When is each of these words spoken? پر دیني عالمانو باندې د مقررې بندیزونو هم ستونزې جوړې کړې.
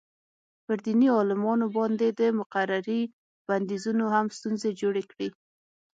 پر 0.65 0.77
دیني 0.85 1.07
عالمانو 1.17 1.67
باندې 1.77 2.07
د 2.19 2.21
مقررې 2.39 3.01
بندیزونو 3.47 4.05
هم 4.15 4.25
ستونزې 4.37 4.69
جوړې 4.81 5.03
کړې. 5.11 5.27